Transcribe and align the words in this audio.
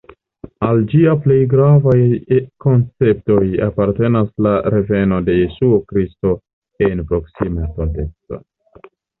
Al 0.67 0.79
ĝia 0.93 1.11
plej 1.25 1.35
gravaj 1.51 1.97
konceptoj 2.65 3.45
apartenas 3.67 4.33
la 4.47 4.55
reveno 4.77 5.21
de 5.31 5.37
Jesuo 5.39 5.79
Kristo 5.93 6.35
en 6.89 7.07
proksima 7.13 7.69
estonteco. 7.69 8.45